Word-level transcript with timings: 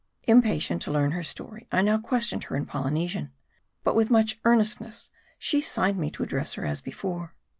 Impatient 0.23 0.81
to 0.81 0.91
learn 0.91 1.11
her 1.11 1.21
story, 1.21 1.67
I 1.71 1.83
now 1.83 1.99
questioned 1.99 2.45
her 2.45 2.55
in 2.55 2.65
Polynesian. 2.65 3.31
But 3.83 3.93
with 3.95 4.09
much 4.09 4.39
earnestness, 4.45 5.11
she 5.37 5.61
signed 5.61 5.99
me 5.99 6.09
to 6.09 6.23
address 6.23 6.55
her 6.55 6.65
as 6.65 6.81
before. 6.81 7.35